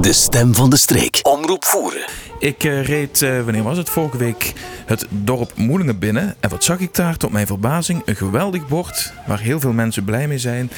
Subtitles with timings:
[0.00, 1.20] De stem van de streek.
[1.22, 2.04] Omroep voeren.
[2.38, 4.52] Ik eh, reed, eh, wanneer was het, vorige week
[4.86, 6.34] het dorp Moelingen binnen.
[6.40, 8.02] En wat zag ik daar tot mijn verbazing?
[8.04, 10.70] Een geweldig bord waar heel veel mensen blij mee zijn.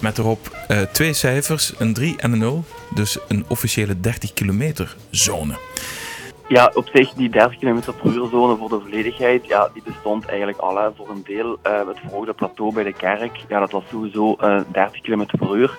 [0.00, 2.64] Met erop eh, twee cijfers, een 3 en een 0.
[2.94, 5.58] Dus een officiële 30 kilometer zone.
[6.48, 10.26] Ja, op zich die 30 km per uur zone voor de volledigheid, ja, die bestond
[10.26, 10.76] eigenlijk al.
[10.76, 10.88] Hè.
[10.96, 14.60] Voor een deel eh, het verhoogde plateau bij de kerk, ja, dat was sowieso eh
[14.72, 15.78] 30 km per uur.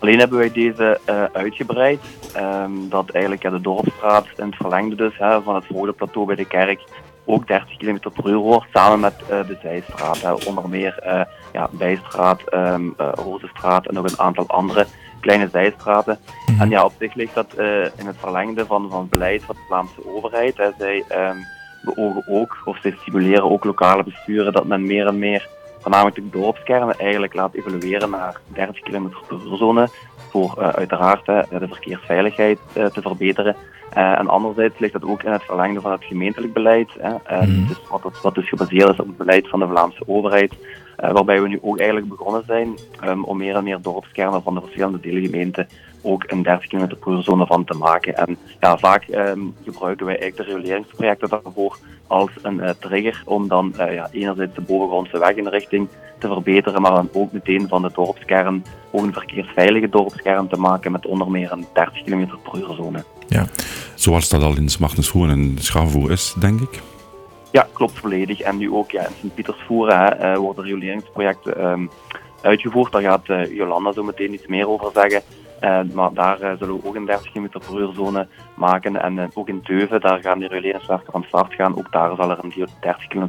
[0.00, 2.00] Alleen hebben wij deze eh, uitgebreid,
[2.34, 6.26] ehm, dat eigenlijk ja, de dorpsstraat in het verlengde dus hè, van het verhoogde plateau
[6.26, 6.80] bij de kerk
[7.30, 10.22] ook 30 km per uur wordt, samen met eh, de zijstraat.
[10.22, 10.32] Hè.
[10.32, 11.20] Onder meer eh,
[11.52, 14.86] ja, Bijstraat, eh, Rozenstraat en nog een aantal andere
[15.20, 16.18] kleine zijstraten.
[16.58, 17.54] En ja, op zich ligt dat
[17.96, 20.56] in het verlengde van, van het beleid van de Vlaamse overheid.
[20.56, 20.70] Hè.
[20.78, 21.36] Zij ehm,
[21.82, 25.48] beogen ook, of zij stimuleren ook lokale besturen, dat men meer en meer,
[25.80, 29.88] voornamelijk de dorpskernen, eigenlijk laat evolueren naar 30 km per uur zone.
[30.30, 33.56] Voor eh, uiteraard de verkeersveiligheid eh, te verbeteren.
[33.90, 36.88] Eh, en anderzijds ligt dat ook in het verlengde van het gemeentelijk beleid.
[36.98, 37.36] Hè.
[37.46, 37.66] Mhm.
[37.66, 40.52] dus wat, wat dus gebaseerd is op het beleid van de Vlaamse overheid.
[41.00, 44.54] Eh, waarbij we nu ook eigenlijk begonnen zijn ehm, om meer en meer dorpskernen van
[44.54, 45.68] de verschillende deelgemeenten
[46.02, 48.16] ook een 30 km per zone van te maken.
[48.16, 53.48] En ja, vaak ehm, gebruiken wij eigenlijk de reguleringsprojecten daarvoor als een eh, trigger om
[53.48, 57.90] dan eh, ja, enerzijds de bovengrondse weginrichting te verbeteren, maar dan ook meteen van de
[57.94, 63.04] dorpskern ook een verkeersveilige dorpskern te maken met onder meer een 30 km per zone.
[63.28, 63.46] Ja,
[63.94, 66.80] Zoals dat al in Smartensvoer en Schouwvoer is, denk ik.
[67.50, 68.40] Ja, klopt volledig.
[68.40, 71.86] En nu ook ja, in Sint-Pietersvoeren eh, worden reguleringsprojecten ehm,
[72.42, 72.92] uitgevoerd.
[72.92, 75.22] Daar gaat eh, Jolanda zo meteen iets meer over zeggen.
[75.60, 79.02] Eh, maar daar zullen we ook een 30 km per uur zone maken.
[79.02, 81.78] En ook in Teuven, daar gaan die reguleringswerken van start gaan.
[81.78, 83.28] Ook daar zal er een 30 km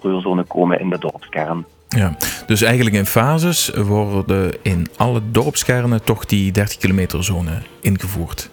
[0.00, 1.66] per uur zone komen in de dorpskern.
[1.88, 2.16] ja.
[2.46, 8.50] Dus eigenlijk in fases worden in alle dorpskernen toch die 30 kilometer zone ingevoerd.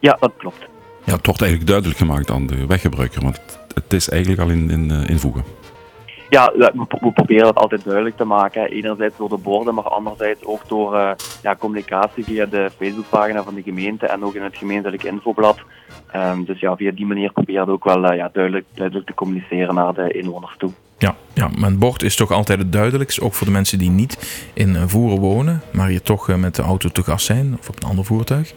[0.00, 0.66] Ja, dat klopt.
[1.04, 3.40] Ja, het wordt eigenlijk duidelijk gemaakt aan de weggebruiker, want
[3.74, 5.44] het, is eigenlijk al in, in eh, invoegen.
[6.30, 8.70] Ja, we, proberen het altijd duidelijk te maken.
[8.70, 11.10] Enerzijds door de borden, maar anderzijds ook door eh,
[11.42, 15.58] ja, communicatie via de Facebookpagina van de gemeente en ook in het gemeentelijk infoblad.
[16.12, 19.14] Ehm, dus ja, via die manier proberen we ook wel eh, ja, duidelijk, duidelijk te
[19.14, 20.70] communiceren naar de inwoners toe.
[20.98, 23.20] Ja, ja, een bord is toch altijd het duidelijkst.
[23.20, 24.18] Ook voor de mensen die niet
[24.54, 27.68] in eh, Voeren wonen, maar hier toch eh, met de auto te gast zijn of
[27.68, 28.52] op een ander voertuig.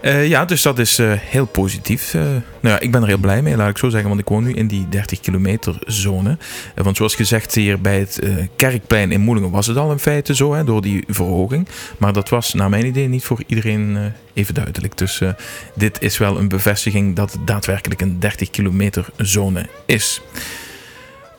[0.00, 2.14] Eh, ja, dus dat is heel positief.
[2.14, 4.44] Nou ja, ik ben er heel blij mee, laat ik zo zeggen, want ik woon
[4.44, 6.38] nu in die 30 kilometer zone.
[6.74, 8.20] Want zoals gezegd, hier bij het
[8.56, 11.68] Kerkplein in Moelingen was het al in feite zo, hè, door die verhoging.
[11.98, 14.98] Maar dat was naar mijn idee niet voor iedereen even duidelijk.
[14.98, 15.22] Dus
[15.74, 20.22] dit is wel een bevestiging dat het daadwerkelijk een 30 kilometer zone is.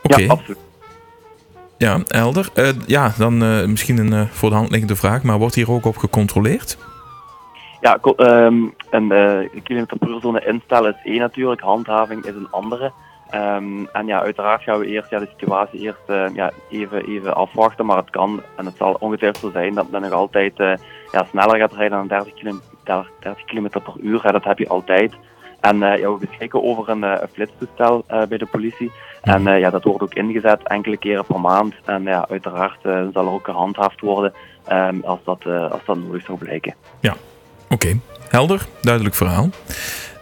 [0.03, 0.57] Ja, absoluut.
[1.83, 2.49] Ja, helder.
[2.53, 5.71] Eh, ja, dan eh, misschien een eh, voor de hand liggende vraag, maar wordt hier
[5.71, 6.77] ook op gecontroleerd?
[7.81, 8.47] Ja, eh,
[9.63, 12.91] kilometer per zone instellen is één natuurlijk, handhaving is een andere.
[13.29, 17.85] Ehm, en ja, uiteraard gaan we eerst ja, de situatie eerst ja, even, even afwachten,
[17.85, 20.53] maar het kan en het zal ongetwijfeld zo zijn dat men nog altijd
[21.11, 24.21] ja, sneller gaat rijden dan 30 km, 30 km per uur.
[24.21, 25.13] Dat heb je altijd.
[25.63, 28.91] En eh, ja, we beschikken over een, eh, flitstoestel eh, bij de politie.
[29.21, 31.73] En eh, ja, dat wordt ook ingezet enkele keren per maand.
[31.85, 34.33] En ja, uiteraard zal er ook gehandhaafd worden
[34.65, 36.75] ehm, als, dat, als dat nodig zou blijken.
[37.69, 38.65] Oké, helder.
[38.81, 39.49] Duidelijk verhaal.